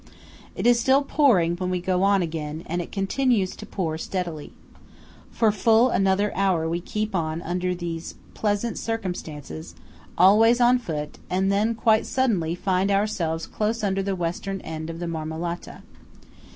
It 0.55 0.65
is 0.65 0.79
still 0.79 1.03
pouring 1.03 1.57
when 1.57 1.69
we 1.69 1.79
go 1.79 2.01
on 2.01 2.23
again, 2.23 2.63
and 2.65 2.81
it 2.81 2.91
continues 2.91 3.55
to 3.55 3.67
pour 3.67 3.99
steadily. 3.99 4.51
For 5.29 5.51
full 5.51 5.91
another 5.91 6.35
hour 6.35 6.67
we 6.67 6.81
keep 6.81 7.13
on 7.13 7.39
under 7.43 7.75
these 7.75 8.15
pleasant 8.33 8.79
circumstances, 8.79 9.75
always 10.17 10.59
on 10.59 10.79
foot; 10.79 11.19
and 11.29 11.51
then, 11.51 11.75
quite 11.75 12.07
suddenly, 12.07 12.55
find 12.55 12.89
ourselves 12.89 13.45
close 13.45 13.83
under 13.83 14.01
the 14.01 14.15
western 14.15 14.59
end 14.61 14.89
of 14.89 14.97
the 14.97 15.07
Marmolata. 15.07 15.83